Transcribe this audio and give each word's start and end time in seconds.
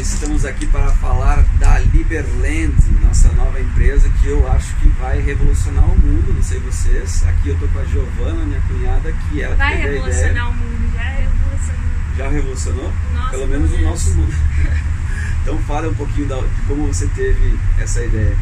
estamos 0.00 0.44
aqui 0.44 0.66
para 0.66 0.88
falar 0.92 1.42
da 1.58 1.78
Liberland, 1.78 2.74
nossa 3.02 3.28
nova 3.32 3.60
empresa 3.60 4.08
que 4.20 4.28
eu 4.28 4.50
acho 4.50 4.74
que 4.76 4.88
vai 5.00 5.20
revolucionar 5.20 5.84
o 5.84 5.96
mundo, 5.98 6.32
não 6.34 6.42
sei 6.42 6.58
vocês. 6.60 7.22
Aqui 7.28 7.50
eu 7.50 7.58
tô 7.58 7.68
com 7.68 7.78
a 7.78 7.84
Giovana, 7.84 8.44
minha 8.44 8.60
cunhada, 8.62 9.12
que 9.12 9.42
ela 9.42 9.54
Vai 9.56 9.76
teve 9.76 9.88
a 9.88 9.92
revolucionar 9.92 10.30
ideia. 10.30 10.46
o 10.48 10.52
mundo, 10.54 10.92
já 10.96 11.02
revolucionou. 11.10 12.16
Já 12.16 12.28
revolucionou? 12.28 12.92
Nossa, 13.14 13.30
Pelo 13.30 13.46
menos 13.48 13.70
o 13.70 13.74
pelo 13.76 13.88
nosso 13.90 14.10
mundo. 14.14 14.34
então 15.42 15.58
fala 15.60 15.88
um 15.88 15.94
pouquinho 15.94 16.28
da- 16.28 16.40
de 16.40 16.62
como 16.66 16.86
você 16.86 17.06
teve 17.08 17.58
essa 17.78 18.02
ideia. 18.04 18.36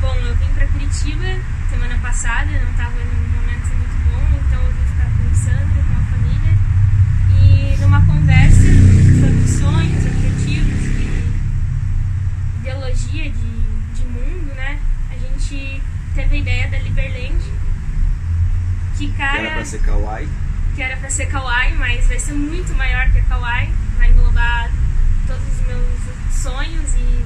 Bom, 0.00 0.14
eu 0.14 0.34
vim 0.36 0.48
pra 0.54 0.66
Curitiba 0.68 1.24
semana 1.70 1.98
passada, 1.98 2.50
não 2.64 2.72
tava 2.74 2.94
num 2.96 3.19
pra 19.60 19.64
ser 19.70 19.80
kawaii. 19.80 20.28
que 20.74 20.82
era 20.82 20.96
pra 20.96 21.10
ser 21.10 21.26
Kawaii, 21.26 21.74
mas 21.76 22.06
vai 22.06 22.18
ser 22.18 22.32
muito 22.32 22.72
maior 22.74 23.10
que 23.10 23.18
a 23.18 23.22
Kawaii. 23.22 23.68
Vai 23.98 24.08
englobar 24.10 24.70
todos 25.26 25.42
os 25.42 25.66
meus 25.66 26.32
sonhos 26.32 26.94
e, 26.94 27.24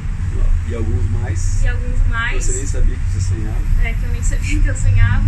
E 0.70 0.74
alguns 0.74 1.04
mais. 1.10 1.62
e 1.62 1.68
alguns 1.68 2.06
mais. 2.08 2.44
Você 2.44 2.56
nem 2.56 2.66
sabia 2.66 2.96
que 2.96 3.12
você 3.12 3.20
sonhava. 3.34 3.58
É, 3.84 3.92
que 3.92 4.02
eu 4.04 4.10
nem 4.10 4.22
sabia 4.22 4.60
que 4.60 4.66
eu 4.68 4.74
sonhava. 4.76 5.24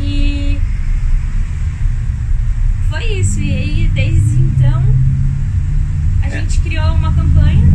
E 0.00 0.58
foi 2.88 3.04
isso. 3.04 3.40
E 3.40 3.50
aí, 3.52 3.90
desde 3.94 4.34
então, 4.40 4.82
a 6.22 6.26
É. 6.28 6.30
gente 6.30 6.60
criou 6.60 6.94
uma 6.94 7.12
campanha. 7.12 7.66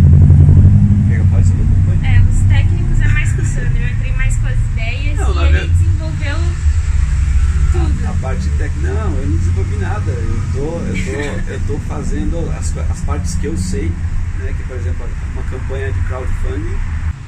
Quer 1.07 1.15
que 1.15 1.21
eu 1.21 1.25
fale 1.27 1.43
sobre 1.45 1.61
a 1.63 1.65
campanha? 1.65 2.15
É, 2.17 2.21
os 2.21 2.39
técnicos 2.47 2.99
é 3.01 3.07
mais 3.09 3.31
com 3.33 3.41
o 3.41 3.45
Sandro. 3.45 3.77
Eu 3.77 3.89
entrei 3.89 4.13
mais 4.13 4.37
com 4.37 4.47
as 4.47 4.59
ideias 4.71 5.17
Não, 5.19 5.31
e 5.31 5.35
na 5.35 5.41
ele 5.43 5.51
verdade- 5.51 5.73
desenvolveu 5.77 6.37
tudo. 7.71 8.07
A 8.07 8.13
parte 8.21 8.49
técnica, 8.57 8.93
não, 8.93 9.17
eu 9.17 9.27
não 9.27 9.39
desenvolvi 9.51 9.75
nada. 9.77 10.11
Eu 10.11 10.41
tô, 10.53 10.77
eu 10.79 10.93
tô, 10.93 11.51
eu 11.51 11.59
tô 11.67 11.79
fazendo 11.85 12.49
as, 12.57 12.75
as 12.77 13.01
partes 13.01 13.35
que 13.35 13.45
eu 13.45 13.57
sei, 13.57 13.89
né? 14.39 14.53
Que 14.57 14.63
por 14.63 14.77
exemplo 14.77 15.07
uma 15.33 15.43
campanha 15.43 15.91
de 15.91 16.01
crowdfunding. 16.01 16.77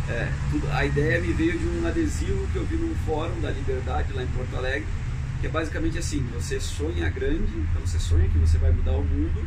é, 0.09 0.29
tudo, 0.49 0.71
a 0.71 0.85
ideia 0.85 1.19
me 1.19 1.33
veio 1.33 1.57
de 1.57 1.65
um 1.65 1.87
adesivo 1.87 2.47
que 2.51 2.55
eu 2.55 2.65
vi 2.65 2.75
num 2.75 2.95
fórum 3.05 3.39
da 3.41 3.51
Liberdade 3.51 4.13
lá 4.13 4.23
em 4.23 4.27
Porto 4.27 4.55
Alegre, 4.55 4.87
que 5.41 5.47
é 5.47 5.49
basicamente 5.49 5.97
assim: 5.97 6.25
você 6.33 6.59
sonha 6.59 7.09
grande, 7.09 7.51
então 7.55 7.85
você 7.85 7.99
sonha 7.99 8.27
que 8.29 8.37
você 8.37 8.57
vai 8.57 8.71
mudar 8.71 8.93
o 8.93 9.03
mundo, 9.03 9.45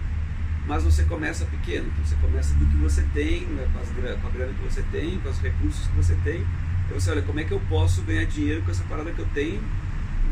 mas 0.67 0.85
você 0.85 1.03
começa 1.05 1.45
pequeno. 1.47 1.87
Então 1.87 2.05
você 2.05 2.17
começa 2.17 2.55
do 2.55 2.67
que 2.67 2.77
você 2.77 3.03
tem, 3.15 3.43
né, 3.47 3.67
com, 3.73 3.81
as 3.81 3.89
com 4.21 4.27
a 4.27 4.31
grana 4.31 4.53
que 4.53 4.63
você 4.63 4.83
tem, 4.93 5.19
com 5.21 5.31
os 5.31 5.39
recursos 5.41 5.87
que 5.87 5.97
você 5.97 6.15
tem. 6.23 6.47
Então 6.85 7.01
você 7.01 7.11
olha 7.11 7.23
como 7.23 7.41
é 7.41 7.45
que 7.45 7.53
eu 7.53 7.61
posso 7.69 8.03
ganhar 8.03 8.25
dinheiro 8.27 8.63
com 8.63 8.71
essa 8.71 8.85
parada 8.85 9.11
que 9.11 9.19
eu 9.19 9.27
tenho 9.35 9.61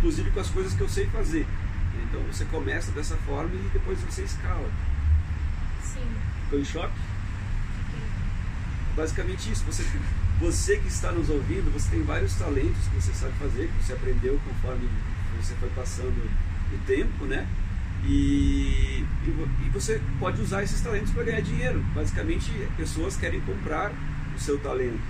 inclusive 0.05 0.31
com 0.33 0.41
as 0.41 0.51
coisas 0.51 0.75
que 0.75 0.81
eu 0.83 0.89
sei 0.89 1.07
fazer. 1.07 1.47
Então 2.03 2.21
você 2.23 2.45
começa 2.47 2.91
dessa 2.93 3.17
forma 3.19 3.55
e 3.55 3.71
depois 3.73 4.01
você 4.01 4.23
escala. 4.23 4.71
Sim. 5.83 6.07
Ficou 6.45 6.59
em 6.59 6.65
choque? 6.65 6.95
Basicamente 8.97 9.51
isso. 9.51 9.65
Você, 9.65 9.85
você 10.39 10.77
que 10.79 10.89
está 10.89 11.11
nos 11.11 11.29
ouvindo, 11.29 11.73
você 11.73 11.91
tem 11.91 12.03
vários 12.03 12.35
talentos 12.35 12.87
que 12.89 12.95
você 12.97 13.13
sabe 13.13 13.33
fazer, 13.39 13.69
que 13.69 13.85
você 13.85 13.93
aprendeu 13.93 14.41
conforme 14.47 14.89
você 15.41 15.55
foi 15.55 15.69
passando 15.71 16.31
o 16.73 16.79
tempo, 16.87 17.25
né? 17.25 17.47
E, 18.05 19.05
e 19.27 19.65
e 19.67 19.69
você 19.71 20.01
pode 20.21 20.41
usar 20.41 20.63
esses 20.63 20.81
talentos 20.81 21.11
para 21.13 21.25
ganhar 21.25 21.41
dinheiro. 21.41 21.81
Basicamente, 21.95 22.51
pessoas 22.77 23.17
querem 23.17 23.41
comprar 23.41 23.93
o 24.37 24.39
seu 24.39 24.59
talento. 24.59 25.01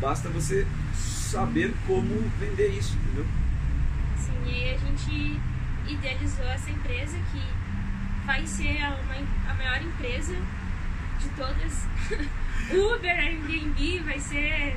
Basta 0.00 0.28
você 0.28 0.66
saber 0.94 1.74
como 1.86 2.30
vender 2.38 2.68
isso, 2.68 2.96
entendeu? 2.96 3.26
Sim, 4.16 4.32
e 4.46 4.50
aí 4.50 4.74
a 4.74 4.78
gente 4.78 5.40
idealizou 5.88 6.44
essa 6.46 6.70
empresa 6.70 7.16
que 7.32 7.42
vai 8.26 8.46
ser 8.46 8.80
a, 8.82 8.90
uma- 8.90 9.50
a 9.50 9.54
maior 9.54 9.82
empresa 9.82 10.34
de 11.20 11.28
todas. 11.36 11.86
Uber, 12.70 13.10
Airbnb, 13.18 14.00
vai 14.04 14.18
ser 14.18 14.76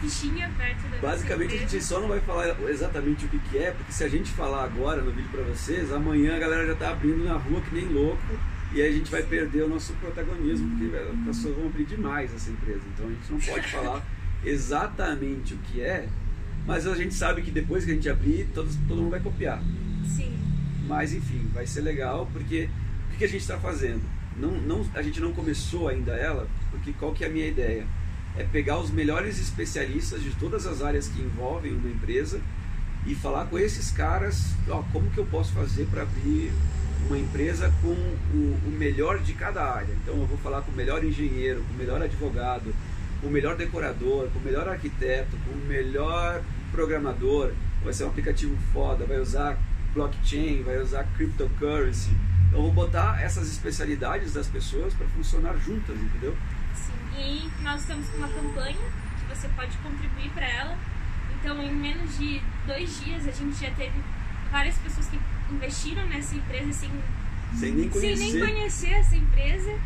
fichinha 0.00 0.50
perto 0.58 0.82
da 0.90 0.98
Basicamente 0.98 1.54
a 1.54 1.58
gente 1.58 1.80
só 1.82 2.00
não 2.00 2.08
vai 2.08 2.20
falar 2.20 2.48
exatamente 2.68 3.24
o 3.24 3.28
que, 3.28 3.38
que 3.38 3.58
é, 3.58 3.70
porque 3.70 3.92
se 3.92 4.02
a 4.04 4.08
gente 4.08 4.30
falar 4.32 4.64
agora 4.64 5.00
no 5.00 5.12
vídeo 5.12 5.30
pra 5.30 5.42
vocês, 5.44 5.92
amanhã 5.92 6.36
a 6.36 6.38
galera 6.38 6.66
já 6.66 6.74
tá 6.74 6.90
abrindo 6.90 7.24
na 7.24 7.34
rua 7.34 7.60
que 7.62 7.74
nem 7.74 7.86
louco 7.86 8.20
e 8.74 8.82
aí 8.82 8.88
a 8.88 8.92
gente 8.92 9.10
vai 9.10 9.22
perder 9.22 9.62
o 9.62 9.68
nosso 9.68 9.92
protagonismo, 9.94 10.68
porque 10.76 10.96
as 10.96 11.36
pessoas 11.36 11.56
vão 11.56 11.66
abrir 11.66 11.84
demais 11.84 12.34
essa 12.34 12.50
empresa. 12.50 12.80
Então 12.94 13.06
a 13.06 13.10
gente 13.10 13.30
não 13.32 13.38
pode 13.38 13.68
falar 13.68 14.02
exatamente 14.44 15.54
o 15.54 15.58
que 15.58 15.80
é, 15.82 16.08
mas 16.66 16.86
a 16.86 16.94
gente 16.94 17.14
sabe 17.14 17.42
que 17.42 17.50
depois 17.50 17.84
que 17.84 17.90
a 17.90 17.94
gente 17.94 18.08
abrir, 18.08 18.48
todos, 18.54 18.74
todo 18.88 18.98
mundo 19.02 19.10
vai 19.10 19.20
copiar. 19.20 19.62
Sim, 20.08 20.32
Mas 20.92 21.14
enfim, 21.14 21.48
vai 21.54 21.66
ser 21.66 21.80
legal 21.80 22.28
porque 22.34 22.68
o 23.10 23.16
que, 23.16 23.24
a 23.24 23.26
gente 23.26 23.40
está 23.40 23.56
fazendo? 23.56 24.02
Não, 24.36 24.50
não, 24.50 24.86
a 24.94 25.00
gente 25.00 25.20
não 25.20 25.32
começou 25.32 25.88
ainda 25.88 26.12
ela, 26.12 26.46
porque 26.70 26.92
qual 26.92 27.14
que 27.14 27.24
é 27.24 27.28
a 27.28 27.30
minha 27.30 27.46
ideia? 27.46 27.86
É 28.36 28.44
pegar 28.44 28.78
os 28.78 28.90
melhores 28.90 29.38
especialistas 29.38 30.22
de 30.22 30.32
todas 30.32 30.66
as 30.66 30.82
áreas 30.82 31.08
que 31.08 31.22
envolvem 31.22 31.72
uma 31.72 31.88
empresa 31.88 32.42
e 33.06 33.14
falar 33.14 33.46
com 33.46 33.58
esses 33.58 33.90
caras, 33.90 34.50
ó, 34.68 34.82
como 34.92 35.10
que 35.10 35.16
eu 35.16 35.24
posso 35.24 35.54
fazer 35.54 35.86
para 35.86 36.02
abrir 36.02 36.52
uma 37.06 37.18
empresa 37.18 37.72
com 37.80 37.88
o, 37.88 38.58
o 38.66 38.70
melhor 38.70 39.18
de 39.18 39.32
cada 39.32 39.64
área. 39.64 39.94
Então 40.02 40.14
eu 40.14 40.26
vou 40.26 40.36
falar 40.38 40.60
com 40.60 40.72
o 40.72 40.74
melhor 40.74 41.02
engenheiro, 41.02 41.64
com 41.68 41.72
o 41.72 41.78
melhor 41.78 42.02
advogado, 42.02 42.74
com 43.22 43.28
o 43.28 43.30
melhor 43.30 43.56
decorador, 43.56 44.28
com 44.28 44.38
o 44.38 44.42
melhor 44.42 44.68
arquiteto, 44.68 45.38
com 45.46 45.52
o 45.52 45.66
melhor 45.66 46.42
programador. 46.70 47.52
Vai 47.82 47.94
ser 47.94 48.04
um 48.04 48.08
aplicativo 48.08 48.54
foda, 48.74 49.06
vai 49.06 49.18
usar 49.18 49.58
blockchain, 49.94 50.62
vai 50.62 50.78
usar 50.78 51.04
cryptocurrency. 51.16 52.10
Então 52.48 52.58
eu 52.60 52.62
vou 52.64 52.72
botar 52.72 53.20
essas 53.22 53.48
especialidades 53.50 54.32
das 54.34 54.46
pessoas 54.46 54.92
para 54.94 55.06
funcionar 55.08 55.54
juntas, 55.58 55.96
entendeu? 55.96 56.36
sim. 56.74 56.92
E 57.18 57.50
nós 57.62 57.80
estamos 57.82 58.08
com 58.08 58.16
uma 58.18 58.28
campanha 58.28 58.76
que 59.20 59.34
você 59.34 59.48
pode 59.48 59.76
contribuir 59.78 60.30
para 60.30 60.46
ela. 60.48 60.76
Então, 61.40 61.60
em 61.62 61.74
menos 61.74 62.16
de 62.18 62.40
dois 62.66 63.00
dias, 63.04 63.26
a 63.26 63.30
gente 63.32 63.58
já 63.60 63.70
teve 63.72 63.92
várias 64.50 64.76
pessoas 64.78 65.06
que 65.08 65.18
investiram 65.50 66.06
nessa 66.06 66.34
empresa 66.36 66.72
sem 66.72 66.90
Sem 67.58 67.72
nem 67.72 67.88
conhecer. 67.88 68.16
sem 68.16 68.32
nem 68.34 68.46
conhecer 68.54 68.92
essa 68.92 69.16
empresa. 69.16 69.78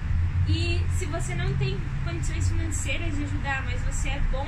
E 0.48 0.80
se 0.98 1.06
você 1.06 1.34
não 1.34 1.56
tem 1.56 1.76
condições 2.04 2.48
financeiras 2.48 3.16
de 3.16 3.24
ajudar, 3.24 3.64
mas 3.64 3.80
você 3.82 4.10
é 4.10 4.20
bom, 4.30 4.46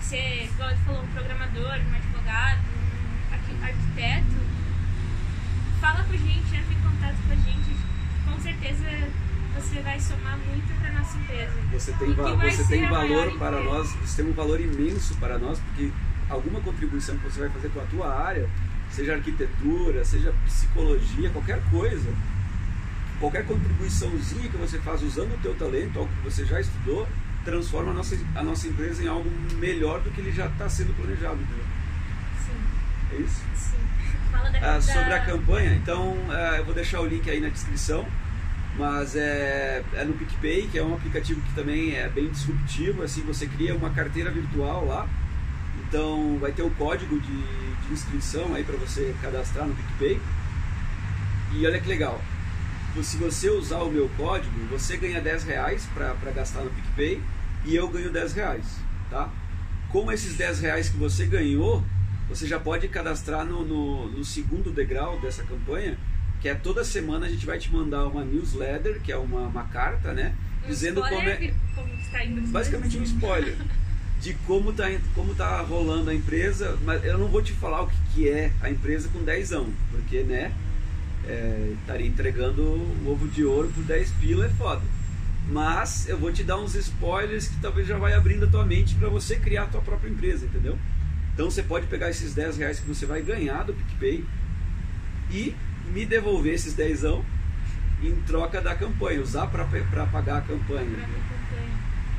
você, 0.00 0.48
igual 0.52 0.74
falou, 0.84 1.02
um 1.04 1.06
programador, 1.08 1.74
um 1.78 1.94
advogado, 1.94 2.60
um 3.30 3.34
arqui- 3.34 3.62
arquiteto, 3.62 4.42
fala 5.80 6.02
com 6.04 6.12
a 6.12 6.16
gente, 6.16 6.56
entra 6.56 6.72
em 6.74 6.80
contato 6.82 7.16
com 7.26 7.32
a 7.32 7.36
gente. 7.36 7.76
Com 8.28 8.40
certeza 8.40 8.88
você 9.72 9.80
vai 9.80 9.98
somar 10.00 10.38
muito 10.38 10.80
para 10.80 10.92
nossa 10.92 11.16
empresa. 11.18 11.52
Você 11.72 11.92
tem, 11.92 12.12
você 12.14 12.64
tem 12.64 12.88
valor 12.88 13.38
para 13.38 13.58
empresa. 13.58 13.78
nós, 13.78 13.92
você 13.94 14.22
tem 14.22 14.30
um 14.30 14.34
valor 14.34 14.60
imenso 14.60 15.14
para 15.16 15.38
nós, 15.38 15.58
porque 15.58 15.90
alguma 16.28 16.60
contribuição 16.60 17.16
que 17.16 17.24
você 17.24 17.40
vai 17.40 17.48
fazer 17.48 17.70
com 17.70 17.80
a 17.80 17.84
tua 17.84 18.14
área, 18.14 18.48
seja 18.90 19.14
arquitetura, 19.14 20.04
seja 20.04 20.34
psicologia, 20.44 21.30
qualquer 21.30 21.60
coisa, 21.70 22.12
qualquer 23.18 23.46
contribuiçãozinha 23.46 24.48
que 24.50 24.56
você 24.56 24.78
faz 24.78 25.02
usando 25.02 25.34
o 25.34 25.38
teu 25.38 25.54
talento, 25.54 25.98
algo 25.98 26.10
que 26.16 26.30
você 26.30 26.44
já 26.44 26.60
estudou, 26.60 27.08
transforma 27.44 27.92
a 27.92 27.94
nossa, 27.94 28.18
a 28.34 28.42
nossa 28.42 28.68
empresa 28.68 29.02
em 29.02 29.08
algo 29.08 29.30
melhor 29.56 30.00
do 30.00 30.10
que 30.10 30.20
ele 30.20 30.32
já 30.32 30.46
está 30.46 30.68
sendo 30.68 30.94
planejado, 30.94 31.36
entendeu? 31.40 31.64
Sim, 32.44 33.16
É 33.16 33.20
isso? 33.20 33.42
sim. 33.56 33.72
Fala 34.30 34.50
da, 34.50 34.76
Ah, 34.76 34.80
sobre 34.80 35.12
a 35.14 35.24
campanha, 35.24 35.74
então 35.74 36.16
ah, 36.30 36.56
eu 36.58 36.64
vou 36.64 36.74
deixar 36.74 37.00
o 37.00 37.06
link 37.06 37.28
aí 37.30 37.40
na 37.40 37.48
descrição, 37.48 38.06
mas 38.76 39.14
é, 39.16 39.82
é 39.92 40.04
no 40.04 40.14
PicPay, 40.14 40.68
que 40.68 40.78
é 40.78 40.82
um 40.82 40.94
aplicativo 40.94 41.40
que 41.40 41.54
também 41.54 41.94
é 41.94 42.08
bem 42.08 42.30
disruptivo, 42.30 43.02
assim, 43.02 43.22
você 43.22 43.46
cria 43.46 43.74
uma 43.74 43.90
carteira 43.90 44.30
virtual 44.30 44.86
lá, 44.86 45.08
então 45.86 46.38
vai 46.38 46.52
ter 46.52 46.62
o 46.62 46.70
código 46.70 47.18
de, 47.20 47.86
de 47.86 47.92
inscrição 47.92 48.54
aí 48.54 48.64
para 48.64 48.76
você 48.76 49.14
cadastrar 49.20 49.66
no 49.66 49.74
PicPay, 49.74 50.20
e 51.54 51.66
olha 51.66 51.78
que 51.78 51.88
legal, 51.88 52.20
se 53.00 53.16
você 53.16 53.48
usar 53.48 53.78
o 53.78 53.90
meu 53.90 54.08
código, 54.16 54.52
você 54.70 54.96
ganha 54.96 55.20
10 55.20 55.44
reais 55.44 55.88
para 55.94 56.30
gastar 56.32 56.60
no 56.60 56.70
PicPay 56.70 57.22
e 57.64 57.74
eu 57.74 57.88
ganho 57.88 58.10
10 58.10 58.32
reais, 58.34 58.64
tá? 59.10 59.30
Com 59.88 60.10
esses 60.12 60.36
10 60.36 60.60
reais 60.60 60.88
que 60.90 60.96
você 60.96 61.24
ganhou, 61.26 61.82
você 62.28 62.46
já 62.46 62.58
pode 62.58 62.88
cadastrar 62.88 63.44
no, 63.44 63.64
no, 63.64 64.08
no 64.08 64.24
segundo 64.24 64.70
degrau 64.70 65.18
dessa 65.20 65.42
campanha, 65.42 65.96
que 66.42 66.48
é 66.48 66.54
toda 66.54 66.82
semana 66.82 67.26
a 67.26 67.28
gente 67.28 67.46
vai 67.46 67.56
te 67.56 67.72
mandar 67.72 68.04
uma 68.08 68.24
newsletter, 68.24 69.00
que 69.00 69.12
é 69.12 69.16
uma, 69.16 69.42
uma 69.42 69.64
carta, 69.64 70.12
né? 70.12 70.34
um 70.64 70.68
Dizendo 70.68 71.00
como 71.00 71.28
é, 71.28 71.54
como 71.72 71.94
está 71.94 72.24
indo 72.24 72.40
as 72.40 72.48
basicamente 72.50 72.98
um 72.98 73.02
spoiler 73.04 73.56
de 74.20 74.34
como 74.46 74.72
tá, 74.72 74.86
como 75.14 75.34
tá 75.34 75.60
rolando 75.60 76.10
a 76.10 76.14
empresa, 76.14 76.76
mas 76.84 77.04
eu 77.04 77.16
não 77.16 77.28
vou 77.28 77.42
te 77.42 77.52
falar 77.52 77.82
o 77.82 77.86
que, 77.86 77.96
que 78.12 78.28
é 78.28 78.52
a 78.60 78.68
empresa 78.68 79.08
com 79.08 79.22
10 79.22 79.52
anos, 79.52 79.74
porque 79.90 80.22
né, 80.24 80.52
é, 81.26 81.74
estaria 81.80 82.06
entregando 82.06 82.62
o 82.62 83.10
ovo 83.10 83.28
de 83.28 83.44
ouro 83.44 83.68
por 83.72 83.84
10 83.84 84.10
pila 84.20 84.46
é 84.46 84.50
foda. 84.50 84.82
Mas 85.48 86.08
eu 86.08 86.18
vou 86.18 86.32
te 86.32 86.42
dar 86.42 86.58
uns 86.58 86.74
spoilers 86.74 87.48
que 87.48 87.60
talvez 87.60 87.86
já 87.86 87.98
vai 87.98 88.14
abrindo 88.14 88.44
a 88.44 88.48
tua 88.48 88.64
mente 88.64 88.94
para 88.96 89.08
você 89.08 89.36
criar 89.36 89.64
a 89.64 89.66
tua 89.66 89.80
própria 89.80 90.08
empresa, 90.08 90.46
entendeu? 90.46 90.78
Então 91.34 91.50
você 91.50 91.62
pode 91.62 91.86
pegar 91.86 92.10
esses 92.10 92.34
10 92.34 92.58
reais 92.58 92.80
que 92.80 92.86
você 92.86 93.06
vai 93.06 93.22
ganhar 93.22 93.64
do 93.64 93.74
PicPay 93.74 94.24
e 95.30 95.54
me 95.86 96.04
devolver 96.06 96.54
esses 96.54 96.74
10 96.74 97.04
em 98.02 98.14
troca 98.26 98.60
da 98.60 98.74
campanha, 98.74 99.20
usar 99.20 99.46
para 99.46 99.64
pagar 100.06 100.38
a 100.38 100.40
campanha. 100.40 101.08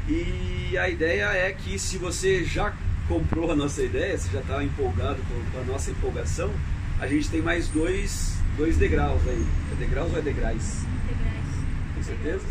E 0.07 0.77
a 0.77 0.89
ideia 0.89 1.25
é 1.31 1.51
que 1.51 1.77
se 1.77 1.97
você 1.97 2.43
já 2.43 2.73
comprou 3.07 3.51
a 3.51 3.55
nossa 3.55 3.81
ideia, 3.81 4.17
você 4.17 4.29
já 4.31 4.39
está 4.39 4.63
empolgado 4.63 5.19
com 5.53 5.59
a 5.59 5.63
nossa 5.63 5.91
empolgação, 5.91 6.51
a 6.99 7.07
gente 7.07 7.29
tem 7.29 7.41
mais 7.41 7.67
dois, 7.67 8.37
dois 8.57 8.77
degraus 8.77 9.21
aí. 9.27 9.45
É 9.71 9.75
degraus 9.75 10.11
ou 10.11 10.19
é 10.19 10.21
degraus? 10.21 10.63
Degraus. 11.07 11.95
Com 11.95 12.03
certeza? 12.03 12.45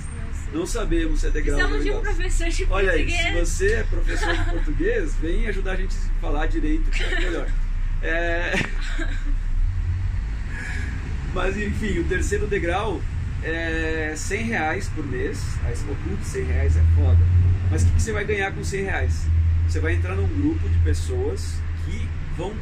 Não 0.53 0.67
sabemos 0.67 1.21
se 1.21 1.29
é 1.29 1.31
degrau 1.31 1.57
Precisamos 1.57 1.87
ou 1.87 1.93
de 1.93 1.99
um 1.99 2.03
professor 2.03 2.49
de 2.49 2.67
Olha 2.71 2.93
português. 2.93 3.21
aí, 3.21 3.33
se 3.33 3.41
você 3.41 3.73
é 3.73 3.83
professor 3.85 4.37
de 4.37 4.45
português, 4.51 5.15
vem 5.17 5.47
ajudar 5.49 5.73
a 5.73 5.77
gente 5.77 5.97
a 5.97 6.21
falar 6.21 6.47
direito 6.47 6.91
que 6.91 7.03
é 7.03 7.21
melhor. 7.21 7.49
É... 8.03 8.53
Mas 11.35 11.57
enfim, 11.57 11.99
o 11.99 12.05
terceiro 12.05 12.47
degrau 12.47 13.01
é 13.43 14.13
100 14.17 14.43
reais 14.45 14.89
por 14.89 15.07
mês. 15.07 15.43
Aí 15.65 15.75
você 15.75 15.83
falou, 15.83 15.97
putz, 16.05 16.27
100 16.29 16.45
reais 16.45 16.77
é 16.77 16.83
foda. 16.95 17.19
Mas 17.71 17.83
o 17.83 17.87
que, 17.87 17.93
que 17.93 18.03
você 18.03 18.13
vai 18.13 18.25
ganhar 18.25 18.53
com 18.53 18.63
100 18.63 18.83
reais? 18.85 19.27
Você 19.69 19.81
vai 19.81 19.95
entrar 19.95 20.15
num 20.15 20.29
grupo 20.29 20.69
de 20.69 20.79
pessoas 20.81 21.57
que 21.85 22.09
vão 22.37 22.55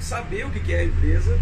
saber 0.00 0.44
o 0.46 0.50
que, 0.50 0.60
que 0.60 0.74
é 0.74 0.80
a 0.80 0.84
empresa 0.84 1.38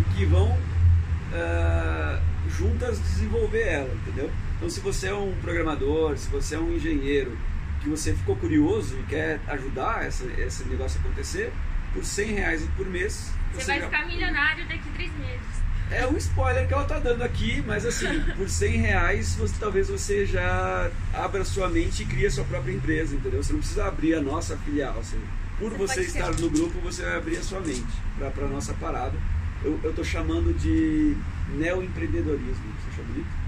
e 0.00 0.14
que 0.14 0.26
vão 0.26 0.50
uh, 0.50 2.20
juntas 2.50 2.98
desenvolver 2.98 3.62
ela, 3.62 3.94
entendeu? 3.94 4.30
Então, 4.56 4.68
se 4.68 4.80
você 4.80 5.08
é 5.08 5.14
um 5.14 5.34
programador, 5.40 6.16
se 6.16 6.28
você 6.28 6.56
é 6.56 6.58
um 6.58 6.74
engenheiro, 6.74 7.38
que 7.80 7.88
você 7.88 8.12
ficou 8.14 8.34
curioso 8.36 8.98
e 8.98 9.02
quer 9.04 9.40
ajudar 9.46 10.04
essa, 10.04 10.24
esse 10.40 10.64
negócio 10.64 10.98
a 10.98 11.04
acontecer, 11.04 11.52
por 11.92 12.04
100 12.04 12.32
reais 12.32 12.68
por 12.76 12.86
mês. 12.86 13.32
Você, 13.52 13.60
você 13.60 13.78
vai 13.78 13.82
ficar 13.82 14.06
milionário 14.06 14.66
daqui 14.66 14.88
a 14.88 14.92
três 14.92 15.12
meses. 15.18 15.65
É 15.90 16.06
um 16.06 16.16
spoiler 16.16 16.66
que 16.66 16.74
ela 16.74 16.84
tá 16.84 16.98
dando 16.98 17.22
aqui, 17.22 17.62
mas 17.64 17.86
assim, 17.86 18.20
por 18.36 18.48
100 18.48 18.76
reais 18.78 19.36
você, 19.36 19.54
talvez 19.60 19.88
você 19.88 20.26
já 20.26 20.90
abra 21.14 21.44
sua 21.44 21.68
mente 21.68 22.02
e 22.02 22.06
crie 22.06 22.26
a 22.26 22.30
sua 22.30 22.44
própria 22.44 22.72
empresa, 22.72 23.14
entendeu? 23.14 23.42
Você 23.42 23.52
não 23.52 23.60
precisa 23.60 23.86
abrir 23.86 24.14
a 24.14 24.20
nossa 24.20 24.56
filial. 24.58 24.98
Assim. 24.98 25.20
Por 25.58 25.72
você, 25.74 26.02
você 26.02 26.18
estar 26.18 26.32
no 26.32 26.50
grupo, 26.50 26.80
você 26.80 27.02
vai 27.02 27.16
abrir 27.16 27.36
a 27.36 27.42
sua 27.42 27.60
mente 27.60 27.86
para 28.18 28.46
a 28.46 28.48
nossa 28.48 28.74
parada. 28.74 29.16
Eu, 29.64 29.78
eu 29.82 29.92
tô 29.92 30.02
chamando 30.02 30.52
de 30.52 31.16
neoempreendedorismo. 31.56 32.64
Você 32.80 32.90
achou 32.90 33.04
bonito? 33.04 33.46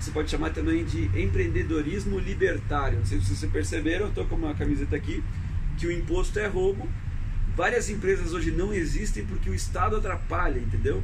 Você 0.00 0.10
pode 0.10 0.30
chamar 0.30 0.50
também 0.50 0.84
de 0.84 1.04
empreendedorismo 1.20 2.18
libertário. 2.18 2.98
Não 2.98 3.06
sei 3.06 3.20
se 3.20 3.34
vocês 3.34 3.50
perceberam, 3.50 4.06
eu 4.06 4.12
tô 4.12 4.24
com 4.24 4.36
uma 4.36 4.54
camiseta 4.54 4.96
aqui, 4.96 5.22
que 5.78 5.86
o 5.86 5.92
imposto 5.92 6.38
é 6.38 6.46
roubo. 6.46 6.88
Várias 7.56 7.88
empresas 7.88 8.34
hoje 8.34 8.50
não 8.50 8.72
existem 8.74 9.24
porque 9.24 9.48
o 9.48 9.54
Estado 9.54 9.96
atrapalha, 9.96 10.58
entendeu? 10.58 11.02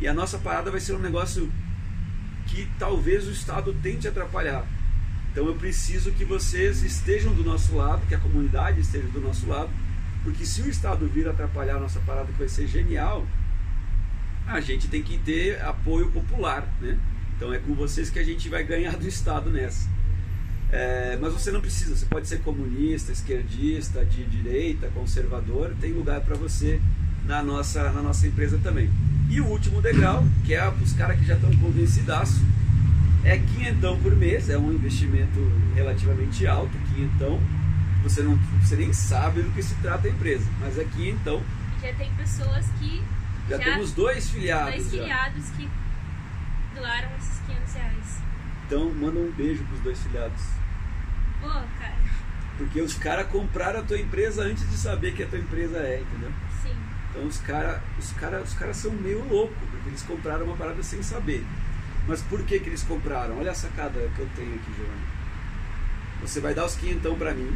E 0.00 0.08
a 0.08 0.14
nossa 0.14 0.38
parada 0.38 0.70
vai 0.70 0.80
ser 0.80 0.94
um 0.94 0.98
negócio 0.98 1.52
que 2.46 2.66
talvez 2.78 3.28
o 3.28 3.30
Estado 3.30 3.76
tente 3.82 4.08
atrapalhar. 4.08 4.66
Então 5.30 5.46
eu 5.46 5.54
preciso 5.54 6.10
que 6.12 6.24
vocês 6.24 6.82
estejam 6.82 7.34
do 7.34 7.44
nosso 7.44 7.76
lado, 7.76 8.06
que 8.08 8.14
a 8.14 8.18
comunidade 8.18 8.80
esteja 8.80 9.06
do 9.08 9.20
nosso 9.20 9.46
lado, 9.46 9.70
porque 10.24 10.44
se 10.46 10.62
o 10.62 10.68
Estado 10.70 11.06
vir 11.06 11.28
atrapalhar 11.28 11.76
a 11.76 11.80
nossa 11.80 12.00
parada, 12.00 12.32
que 12.32 12.38
vai 12.38 12.48
ser 12.48 12.66
genial, 12.66 13.26
a 14.46 14.60
gente 14.60 14.88
tem 14.88 15.02
que 15.02 15.18
ter 15.18 15.60
apoio 15.62 16.10
popular, 16.10 16.66
né? 16.80 16.98
Então 17.36 17.52
é 17.52 17.58
com 17.58 17.74
vocês 17.74 18.08
que 18.10 18.18
a 18.18 18.24
gente 18.24 18.48
vai 18.48 18.64
ganhar 18.64 18.96
do 18.96 19.06
Estado 19.06 19.50
nessa. 19.50 19.88
É, 20.72 21.18
mas 21.20 21.32
você 21.32 21.50
não 21.50 21.60
precisa, 21.60 21.96
você 21.96 22.06
pode 22.06 22.28
ser 22.28 22.40
comunista, 22.42 23.10
esquerdista, 23.10 24.04
de 24.04 24.24
direita, 24.24 24.88
conservador, 24.94 25.74
tem 25.80 25.92
lugar 25.92 26.20
para 26.20 26.36
você 26.36 26.80
na 27.26 27.42
nossa, 27.42 27.90
na 27.90 28.02
nossa 28.02 28.26
empresa 28.26 28.58
também. 28.62 28.90
E 29.28 29.40
o 29.40 29.46
último 29.46 29.82
degrau, 29.82 30.24
que 30.44 30.54
é 30.54 30.68
os 30.68 30.92
caras 30.92 31.18
que 31.18 31.24
já 31.24 31.34
estão 31.34 31.50
convencidaço, 31.56 32.40
é 33.24 33.38
quinhentão 33.38 33.98
por 34.00 34.14
mês, 34.16 34.48
é 34.48 34.56
um 34.56 34.72
investimento 34.72 35.40
relativamente 35.74 36.46
alto, 36.46 36.72
quinhentão. 36.92 37.40
Você, 38.02 38.22
não, 38.22 38.36
você 38.62 38.76
nem 38.76 38.92
sabe 38.92 39.42
do 39.42 39.50
que 39.50 39.62
se 39.62 39.74
trata 39.76 40.08
a 40.08 40.10
empresa, 40.10 40.48
mas 40.60 40.78
é 40.78 40.84
quinhentão. 40.84 41.42
Já 41.82 41.92
tem 41.94 42.12
pessoas 42.14 42.66
que. 42.78 43.02
Já, 43.48 43.58
já 43.58 43.64
temos 43.64 43.92
dois 43.92 44.30
filiados. 44.30 44.74
Dois 44.74 44.90
filiados 44.90 45.46
já. 45.48 45.54
que 45.54 45.68
doaram 46.74 47.08
esses 47.18 47.40
500 47.46 47.74
reais. 47.74 48.29
Então, 48.70 48.88
manda 48.88 49.18
um 49.18 49.32
beijo 49.32 49.64
pros 49.64 49.80
dois 49.80 50.00
filiados. 50.00 50.42
Pô, 51.40 51.48
cara. 51.48 51.96
Porque 52.56 52.80
os 52.80 52.94
caras 52.94 53.26
compraram 53.26 53.80
a 53.80 53.82
tua 53.82 53.98
empresa 53.98 54.44
antes 54.44 54.70
de 54.70 54.76
saber 54.76 55.12
que 55.12 55.24
a 55.24 55.26
tua 55.26 55.40
empresa 55.40 55.78
é, 55.78 56.00
entendeu? 56.00 56.30
Então 57.10 57.26
os 57.26 57.38
caras 57.38 57.82
os 57.98 58.12
cara, 58.12 58.40
os 58.40 58.54
cara 58.54 58.72
são 58.72 58.92
meio 58.92 59.28
loucos, 59.28 59.56
porque 59.68 59.88
eles 59.88 60.02
compraram 60.04 60.46
uma 60.46 60.56
parada 60.56 60.84
sem 60.84 61.02
saber. 61.02 61.44
Mas 62.06 62.22
por 62.22 62.44
que, 62.44 62.60
que 62.60 62.68
eles 62.68 62.84
compraram? 62.84 63.40
Olha 63.40 63.50
a 63.50 63.54
sacada 63.54 64.08
que 64.14 64.20
eu 64.20 64.28
tenho 64.36 64.54
aqui, 64.54 64.72
Giovanni. 64.76 65.02
Você 66.20 66.38
vai 66.38 66.54
dar 66.54 66.64
os 66.64 66.76
quinhentão 66.76 67.18
para 67.18 67.34
mim, 67.34 67.52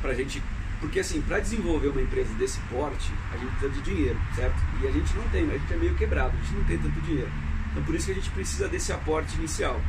pra 0.00 0.14
gente. 0.14 0.42
Porque 0.80 0.98
assim, 0.98 1.22
para 1.22 1.38
desenvolver 1.38 1.90
uma 1.90 2.02
empresa 2.02 2.34
desse 2.34 2.58
porte, 2.62 3.12
a 3.32 3.36
gente 3.36 3.50
precisa 3.52 3.70
de 3.70 3.82
dinheiro, 3.82 4.18
certo? 4.34 4.56
E 4.82 4.88
a 4.88 4.90
gente 4.90 5.14
não 5.14 5.28
tem, 5.28 5.48
a 5.48 5.56
gente 5.56 5.72
é 5.72 5.76
meio 5.76 5.94
quebrado, 5.94 6.36
a 6.36 6.40
gente 6.40 6.54
não 6.54 6.64
tem 6.64 6.78
tanto 6.78 7.00
dinheiro. 7.02 7.30
Então 7.72 7.82
por 7.82 7.94
isso 7.94 8.06
que 8.06 8.12
a 8.12 8.14
gente 8.14 8.30
precisa 8.30 8.68
desse 8.68 8.92
aporte 8.92 9.36
inicial. 9.36 9.80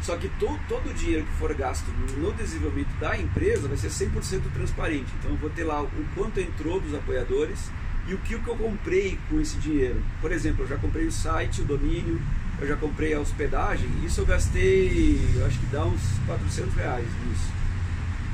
Só 0.00 0.16
que 0.16 0.28
to, 0.28 0.58
todo 0.68 0.90
o 0.90 0.94
dinheiro 0.94 1.24
que 1.24 1.32
for 1.32 1.52
gasto 1.54 1.90
no 2.18 2.32
desenvolvimento 2.32 2.94
da 3.00 3.18
empresa 3.18 3.66
vai 3.66 3.76
ser 3.76 3.88
100% 3.88 4.42
transparente. 4.52 5.10
Então 5.18 5.30
eu 5.30 5.36
vou 5.36 5.50
ter 5.50 5.64
lá 5.64 5.82
o 5.82 5.90
quanto 6.14 6.40
entrou 6.40 6.78
dos 6.78 6.94
apoiadores, 6.94 7.70
e 8.06 8.14
o 8.14 8.18
que, 8.18 8.34
o 8.34 8.42
que 8.42 8.48
eu 8.48 8.56
comprei 8.56 9.18
com 9.28 9.40
esse 9.40 9.56
dinheiro. 9.58 10.02
Por 10.20 10.30
exemplo, 10.30 10.64
eu 10.64 10.68
já 10.68 10.76
comprei 10.76 11.06
o 11.06 11.12
site, 11.12 11.62
o 11.62 11.64
domínio, 11.64 12.20
eu 12.60 12.68
já 12.68 12.76
comprei 12.76 13.14
a 13.14 13.20
hospedagem, 13.20 13.88
isso 14.04 14.20
eu 14.20 14.26
gastei, 14.26 15.20
eu 15.34 15.46
acho 15.46 15.58
que 15.58 15.66
dá 15.66 15.84
uns 15.84 16.02
400 16.26 16.74
reais 16.74 17.06
nisso. 17.26 17.52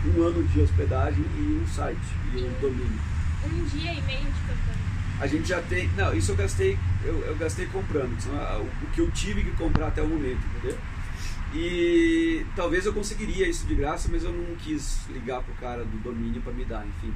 Um 0.06 0.22
ano 0.22 0.42
de 0.48 0.60
hospedagem 0.60 1.24
e 1.38 1.62
um 1.62 1.66
site 1.68 1.98
e 2.34 2.38
um 2.38 2.60
domínio. 2.60 3.00
Um 3.44 3.64
dia 3.64 3.92
e 3.92 4.02
meio 4.02 4.24
de 4.24 4.40
campanha. 4.40 4.79
A 5.20 5.26
gente 5.26 5.48
já 5.48 5.60
tem. 5.62 5.88
Não, 5.96 6.14
isso 6.14 6.32
eu 6.32 6.36
gastei, 6.36 6.78
eu, 7.04 7.20
eu 7.26 7.36
gastei 7.36 7.66
comprando, 7.66 8.12
o 8.12 8.86
que 8.92 9.00
eu 9.00 9.10
tive 9.10 9.44
que 9.44 9.50
comprar 9.52 9.88
até 9.88 10.02
o 10.02 10.08
momento, 10.08 10.40
entendeu? 10.56 10.78
E 11.54 12.46
talvez 12.56 12.86
eu 12.86 12.92
conseguiria 12.92 13.48
isso 13.48 13.66
de 13.66 13.74
graça, 13.74 14.08
mas 14.10 14.24
eu 14.24 14.32
não 14.32 14.54
quis 14.56 15.06
ligar 15.08 15.42
pro 15.42 15.52
cara 15.54 15.84
do 15.84 15.98
domínio 15.98 16.40
para 16.40 16.52
me 16.52 16.64
dar, 16.64 16.86
enfim. 16.86 17.12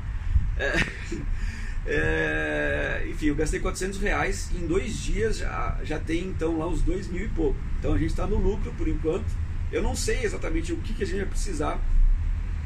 É, 0.56 0.72
É, 1.86 3.06
enfim, 3.10 3.26
eu 3.26 3.34
gastei 3.34 3.60
400 3.60 4.00
reais 4.00 4.50
em 4.54 4.66
dois 4.66 4.96
dias 4.96 5.36
já, 5.36 5.78
já 5.84 5.98
tem 5.98 6.24
então 6.24 6.58
lá 6.58 6.66
uns 6.66 6.80
dois 6.80 7.08
mil 7.08 7.24
e 7.24 7.28
pouco. 7.28 7.58
Então 7.78 7.92
a 7.92 7.98
gente 7.98 8.10
está 8.10 8.26
no 8.26 8.36
lucro 8.36 8.72
por 8.72 8.88
enquanto. 8.88 9.26
Eu 9.70 9.82
não 9.82 9.94
sei 9.94 10.24
exatamente 10.24 10.72
o 10.72 10.76
que, 10.78 10.94
que 10.94 11.02
a 11.02 11.06
gente 11.06 11.18
vai 11.18 11.26
precisar 11.26 11.78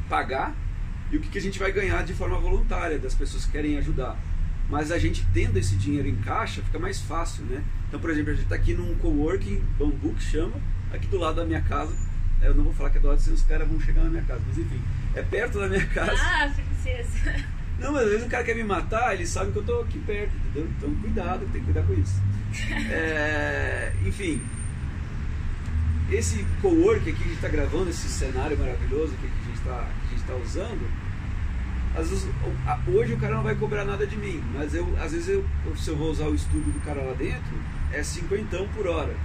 pagar 0.07 0.55
e 1.11 1.17
o 1.17 1.19
que, 1.19 1.27
que 1.27 1.37
a 1.37 1.41
gente 1.41 1.59
vai 1.59 1.71
ganhar 1.71 2.03
de 2.03 2.13
forma 2.13 2.37
voluntária 2.37 2.97
das 2.97 3.13
pessoas 3.13 3.45
que 3.45 3.51
querem 3.51 3.77
ajudar. 3.77 4.17
Mas 4.69 4.91
a 4.91 4.99
gente 4.99 5.25
tendo 5.33 5.57
esse 5.57 5.75
dinheiro 5.75 6.07
em 6.07 6.15
caixa 6.17 6.61
fica 6.61 6.77
mais 6.77 7.01
fácil, 7.01 7.43
né? 7.45 7.63
Então, 7.87 7.99
por 7.99 8.09
exemplo, 8.09 8.31
a 8.31 8.33
gente 8.33 8.43
está 8.43 8.55
aqui 8.55 8.73
num 8.73 8.93
coworking, 8.95 9.63
bambu 9.77 10.13
que 10.13 10.23
chama, 10.23 10.55
aqui 10.93 11.07
do 11.07 11.17
lado 11.17 11.37
da 11.37 11.45
minha 11.45 11.61
casa. 11.61 11.93
Eu 12.41 12.53
não 12.53 12.63
vou 12.63 12.73
falar 12.73 12.91
que 12.91 12.97
é 12.97 13.01
do 13.01 13.07
lado, 13.07 13.19
senão 13.19 13.35
os 13.35 13.43
caras 13.43 13.67
vão 13.67 13.79
chegar 13.79 14.03
na 14.03 14.09
minha 14.09 14.23
casa, 14.23 14.41
mas 14.47 14.57
enfim, 14.57 14.79
é 15.15 15.21
perto 15.23 15.59
da 15.59 15.67
minha 15.67 15.85
casa. 15.87 16.13
Ah, 16.21 16.49
princesa. 16.53 17.35
Não, 17.79 17.93
mas 17.93 18.03
às 18.03 18.09
vezes 18.09 18.27
o 18.27 18.29
cara 18.29 18.43
quer 18.43 18.55
me 18.55 18.63
matar, 18.63 19.13
ele 19.13 19.25
sabe 19.25 19.53
que 19.53 19.59
eu 19.59 19.63
tô 19.63 19.79
aqui 19.79 19.97
perto, 19.99 20.35
entendeu? 20.35 20.69
Então 20.77 20.93
cuidado, 20.95 21.47
tem 21.51 21.61
que 21.61 21.71
cuidar 21.71 21.83
com 21.83 21.93
isso. 21.93 22.21
É, 22.91 23.93
enfim, 24.05 24.41
esse 26.11 26.45
co-work 26.61 27.09
aqui 27.09 27.13
que 27.13 27.23
a 27.23 27.27
gente 27.27 27.35
está 27.35 27.47
gravando, 27.47 27.89
esse 27.89 28.09
cenário 28.09 28.57
maravilhoso 28.57 29.13
que 29.13 29.27
a 29.27 29.45
gente 29.47 29.57
está 29.57 29.87
tá 30.27 30.35
usando, 30.35 30.91
vezes, 31.97 32.27
hoje 32.87 33.13
o 33.13 33.17
cara 33.17 33.35
não 33.35 33.43
vai 33.43 33.55
cobrar 33.55 33.83
nada 33.83 34.05
de 34.05 34.15
mim, 34.15 34.43
mas 34.53 34.73
eu, 34.73 34.87
às 35.01 35.11
vezes 35.11 35.27
eu, 35.27 35.45
se 35.75 35.89
eu 35.89 35.95
vou 35.95 36.11
usar 36.11 36.27
o 36.27 36.35
estúdio 36.35 36.71
do 36.71 36.79
cara 36.85 37.01
lá 37.01 37.13
dentro, 37.13 37.57
é 37.91 38.03
cinquentão 38.03 38.67
por 38.69 38.87
hora. 38.87 39.15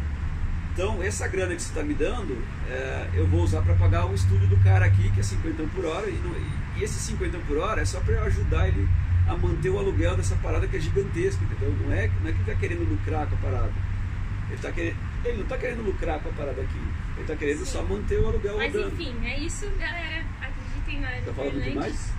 Então, 0.72 1.00
essa 1.02 1.28
grana 1.28 1.54
que 1.54 1.62
você 1.62 1.68
está 1.68 1.84
me 1.84 1.94
dando, 1.94 2.36
é, 2.68 3.08
eu 3.14 3.26
vou 3.28 3.42
usar 3.42 3.62
para 3.62 3.74
pagar 3.74 4.06
o 4.06 4.14
estúdio 4.14 4.48
do 4.48 4.56
cara 4.64 4.84
aqui, 4.86 5.08
que 5.12 5.20
é 5.20 5.22
50 5.22 5.62
por 5.72 5.84
hora, 5.84 6.08
e, 6.08 6.14
não, 6.14 6.32
e, 6.32 6.80
e 6.80 6.84
esse 6.84 6.98
50 6.98 7.38
por 7.46 7.58
hora 7.58 7.82
é 7.82 7.84
só 7.84 8.00
para 8.00 8.14
eu 8.14 8.24
ajudar 8.24 8.66
ele 8.66 8.88
a 9.28 9.36
manter 9.36 9.70
o 9.70 9.78
aluguel 9.78 10.16
dessa 10.16 10.34
parada 10.36 10.66
que 10.66 10.76
é 10.76 10.80
gigantesca, 10.80 11.44
entendeu? 11.44 11.72
Não 11.80 11.92
é, 11.92 12.08
não 12.20 12.28
é 12.28 12.32
que 12.32 12.38
ele 12.38 12.40
está 12.40 12.54
querendo 12.54 12.90
lucrar 12.90 13.26
com 13.28 13.36
a 13.36 13.38
parada. 13.38 13.72
Ele, 14.50 14.60
tá 14.60 14.72
querendo, 14.72 14.96
ele 15.24 15.36
não 15.36 15.42
está 15.44 15.58
querendo 15.58 15.82
lucrar 15.82 16.20
com 16.20 16.28
a 16.28 16.32
parada 16.32 16.60
aqui. 16.60 16.78
Ele 17.14 17.20
está 17.20 17.36
querendo 17.36 17.58
Sim. 17.58 17.64
só 17.64 17.82
manter 17.84 18.18
o 18.18 18.28
aluguel 18.28 18.56
Mas 18.56 18.72
rodando. 18.74 18.94
enfim, 18.94 19.26
é 19.26 19.38
isso, 19.38 19.70
galera. 19.78 20.24
Acreditem 20.40 21.00
na 21.00 21.10
Tá 21.24 21.32
falando 21.34 21.62
demais? 21.62 22.12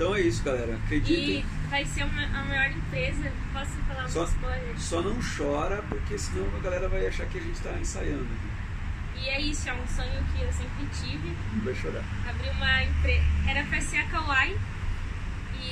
Então 0.00 0.14
é 0.14 0.22
isso, 0.22 0.42
galera. 0.42 0.76
Acreditem. 0.76 1.40
E 1.40 1.68
vai 1.68 1.84
ser 1.84 2.04
uma, 2.04 2.22
a 2.22 2.42
maior 2.44 2.70
empresa. 2.70 3.30
Posso 3.52 3.72
falar 3.86 4.08
só, 4.08 4.24
spoiler? 4.24 4.80
Só 4.80 5.02
não 5.02 5.18
chora, 5.20 5.82
porque 5.90 6.16
senão 6.16 6.46
a 6.56 6.58
galera 6.60 6.88
vai 6.88 7.06
achar 7.06 7.26
que 7.26 7.36
a 7.36 7.40
gente 7.42 7.56
está 7.56 7.70
ensaiando. 7.78 8.26
E 9.14 9.28
é 9.28 9.38
isso, 9.42 9.68
é 9.68 9.74
um 9.74 9.86
sonho 9.86 10.24
que 10.32 10.42
eu 10.42 10.50
sempre 10.54 10.86
tive. 10.98 11.36
Vai 11.62 11.74
chorar. 11.74 12.02
Abrir 12.26 12.48
uma 12.48 12.82
empresa. 12.82 13.24
Era 13.46 13.62
pra 13.64 13.78
ser 13.82 13.98
a 13.98 14.06
Kawaii. 14.06 14.56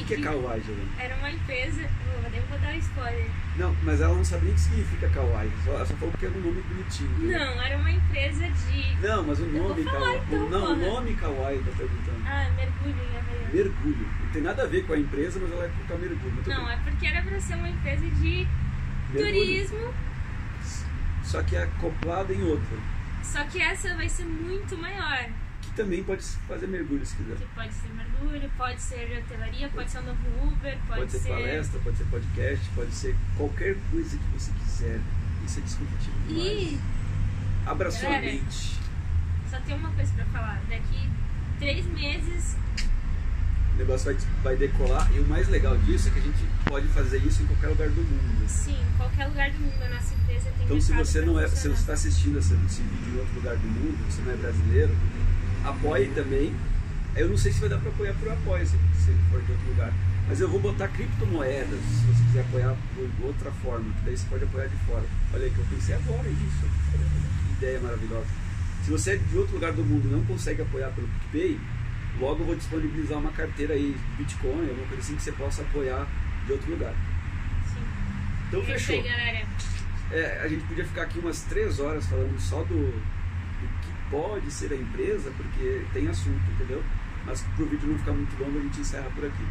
O 0.01 0.05
que 0.05 0.15
é 0.15 0.21
Kawaii, 0.21 0.63
Giovanna? 0.63 0.89
Era 0.99 1.15
uma 1.17 1.31
empresa. 1.31 1.83
Oh, 2.07 2.37
eu 2.37 2.43
vou 2.49 2.59
dar 2.59 2.77
spoiler. 2.77 3.31
Não, 3.57 3.75
mas 3.83 4.01
ela 4.01 4.15
não 4.15 4.25
sabia 4.25 4.51
o 4.51 4.55
que 4.55 4.61
significa 4.61 5.09
Kawaii. 5.09 5.51
Ela 5.67 5.87
só 5.87 5.95
falou 5.95 6.11
porque 6.13 6.27
era 6.27 6.35
um 6.37 6.41
nome 6.41 6.63
bonitinho. 6.63 7.11
entendeu? 7.13 7.39
Não, 7.39 7.63
era 7.63 7.77
uma 7.79 7.91
empresa 7.91 8.45
de. 8.49 8.97
Não, 9.07 9.23
mas 9.25 9.41
o 9.41 9.47
vou 9.47 9.69
nome 9.69 9.85
falar, 9.85 9.99
Kawaii. 9.99 10.21
então, 10.27 10.51
não, 10.51 10.59
o 10.63 10.67
porra. 10.67 10.77
nome 10.77 11.15
Kawaii 11.15 11.59
tá 11.61 11.71
perguntando. 11.77 12.23
Ah, 12.27 12.51
mergulho 12.57 13.03
em 13.03 13.19
Havaiana. 13.19 13.49
Mergulho. 13.53 14.09
Não 14.25 14.31
tem 14.33 14.43
nada 14.43 14.63
a 14.63 14.67
ver 14.67 14.87
com 14.87 14.93
a 14.93 14.99
empresa, 14.99 15.41
mas 15.43 15.53
ela 15.53 15.65
é 15.65 15.69
colocar 15.69 15.95
mergulho. 15.97 16.37
tudo 16.45 16.51
Não, 16.51 16.65
bem. 16.67 16.75
é 16.75 16.77
porque 16.85 17.07
era 17.07 17.23
pra 17.23 17.41
ser 17.41 17.55
uma 17.55 17.69
empresa 17.69 18.07
de 18.07 18.47
Mergulho. 19.13 19.35
turismo. 19.35 19.95
Só 21.23 21.43
que 21.43 21.57
é 21.57 21.65
acoplada 21.65 22.33
em 22.33 22.43
outra. 22.43 22.77
Só 23.23 23.45
que 23.45 23.61
essa 23.61 23.95
vai 23.97 24.09
ser 24.09 24.25
muito 24.25 24.77
maior. 24.79 25.27
Também 25.79 26.03
pode 26.03 26.25
fazer 26.49 26.67
mergulho 26.67 27.07
se 27.07 27.15
quiser. 27.15 27.37
Que 27.37 27.47
pode 27.55 27.73
ser 27.73 27.89
mergulho, 27.95 28.51
pode 28.59 28.83
ser 28.83 29.23
hotelaria, 29.25 29.69
pode 29.69 29.89
ser 29.89 29.99
um 30.01 30.07
novo 30.07 30.49
Uber, 30.49 30.77
pode, 30.89 31.01
Pode, 31.03 31.13
ser, 31.13 31.29
palestra, 31.29 31.81
pode 31.85 31.97
ser 31.97 32.05
podcast, 32.07 32.71
pode 32.75 32.93
ser 32.93 33.17
qualquer 33.37 33.77
coisa 33.93 34.19
que 34.19 34.25
você 34.37 34.51
quiser. 34.65 35.01
Isso 35.47 35.61
é 35.61 35.63
demais. 35.63 36.09
E 36.31 36.81
Abra 37.65 37.93
sua 37.93 38.11
mente. 38.19 38.77
só 39.49 39.61
tem 39.61 39.77
uma 39.77 39.93
coisa 39.93 40.13
pra 40.15 40.25
falar. 40.25 40.61
Daqui 40.69 41.09
três 41.61 41.87
meses. 41.87 42.57
O 43.75 43.79
negócio 43.79 44.07
vai, 44.07 44.17
vai 44.43 44.57
decolar. 44.57 45.09
E 45.15 45.21
o 45.21 45.29
mais 45.29 45.47
legal 45.47 45.79
disso 45.79 46.09
é 46.09 46.11
que 46.11 46.19
a 46.19 46.23
gente 46.23 46.45
pode 46.65 46.89
fazer 46.89 47.19
isso 47.19 47.41
em 47.45 47.47
qualquer 47.47 47.69
lugar 47.69 47.89
do 47.89 48.01
mundo. 48.01 48.49
Sim, 48.49 48.81
em 48.81 48.97
qualquer 48.97 49.27
lugar 49.27 49.49
do 49.53 49.59
mundo 49.61 49.81
a 49.81 49.89
nossa 49.91 50.13
empresa 50.13 50.51
tem 50.57 50.65
Então, 50.65 50.81
se 50.81 50.93
você 50.93 51.21
não 51.21 51.39
é, 51.39 51.47
se 51.47 51.69
você 51.69 51.81
está 51.81 51.93
assistindo 51.93 52.41
esse, 52.41 52.53
esse 52.67 52.83
vídeo 52.83 53.15
em 53.15 53.19
outro 53.21 53.35
lugar 53.37 53.57
do 53.57 53.69
mundo, 53.69 53.97
você 54.11 54.21
não 54.23 54.33
é 54.33 54.37
brasileiro, 54.37 54.93
apoie 55.65 56.09
também. 56.09 56.55
Eu 57.17 57.29
não 57.29 57.37
sei 57.37 57.53
se 57.53 57.61
vai 57.61 57.69
dar 57.69 57.79
para 57.79 57.91
apoiar 57.91 58.15
por 58.15 58.31
apoio, 58.31 58.67
se, 58.67 58.73
se 58.95 59.13
for 59.31 59.43
de 59.43 59.53
outro 59.53 59.69
lugar. 59.69 59.93
Mas 60.29 60.41
eu 60.41 60.49
vou 60.49 60.61
botar 60.61 60.89
criptomoedas, 60.89 61.81
se 61.81 62.07
você 62.07 62.23
quiser 62.25 62.41
apoiar 62.43 62.77
por 62.95 63.27
outra 63.27 63.51
forma, 63.51 63.93
que 63.95 64.01
daí 64.05 64.17
você 64.17 64.27
pode 64.29 64.45
apoiar 64.45 64.67
de 64.67 64.77
fora. 64.87 65.05
Olha 65.33 65.45
aí 65.45 65.51
que 65.51 65.59
eu 65.59 65.65
pensei 65.71 65.95
agora 65.95 66.29
nisso. 66.29 66.65
Olha, 66.95 67.05
Que 67.47 67.53
ideia 67.65 67.81
maravilhosa. 67.81 68.27
Se 68.85 68.91
você 68.91 69.13
é 69.13 69.17
de 69.17 69.37
outro 69.39 69.55
lugar 69.55 69.73
do 69.73 69.83
mundo 69.85 70.07
e 70.09 70.13
não 70.13 70.25
consegue 70.27 70.63
apoiar 70.63 70.91
pelo 70.91 71.09
PicPay, 71.09 71.59
logo 72.21 72.43
eu 72.43 72.47
vou 72.47 72.57
disponibilizar 72.57 73.19
uma 73.19 73.33
carteira 73.33 73.75
aí 73.75 73.95
de 73.95 74.17
Bitcoin, 74.23 74.69
alguma 74.69 74.87
coisa 74.87 75.03
assim 75.03 75.17
que 75.17 75.23
você 75.23 75.33
possa 75.33 75.63
apoiar 75.63 76.07
de 76.47 76.53
outro 76.53 76.71
lugar. 76.71 76.95
Sim. 77.73 77.81
Então 78.49 78.61
É 78.61 78.63
isso 78.63 78.73
fechou. 78.87 78.95
aí, 78.97 79.03
galera. 79.03 79.47
É, 80.11 80.41
a 80.43 80.49
gente 80.49 80.65
podia 80.65 80.85
ficar 80.85 81.03
aqui 81.03 81.19
umas 81.19 81.41
três 81.43 81.81
horas 81.81 82.07
falando 82.07 82.39
só 82.41 82.63
do, 82.65 82.95
pode 84.11 84.51
ser 84.51 84.73
a 84.73 84.77
empresa, 84.77 85.31
porque 85.37 85.85
tem 85.93 86.09
assunto, 86.09 86.43
entendeu? 86.53 86.83
Mas 87.25 87.43
pro 87.57 87.67
vídeo 87.67 87.89
não 87.89 87.99
ficar 87.99 88.13
muito 88.13 88.43
longo, 88.43 88.59
a 88.59 88.63
gente 88.63 88.81
encerra 88.81 89.11
por 89.15 89.25
aqui. 89.25 89.45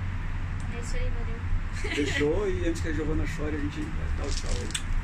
É 0.76 0.80
isso 0.80 0.96
aí, 0.98 1.12
valeu. 1.12 1.96
Fechou? 1.96 2.50
e 2.50 2.68
antes 2.68 2.82
que 2.82 2.90
a 2.90 2.94
Giovana 2.94 3.26
chore, 3.26 3.56
a 3.56 3.60
gente 3.60 3.82
dar 4.18 4.26
o 4.26 4.30
tchau 4.30 4.52
aí. 4.52 4.97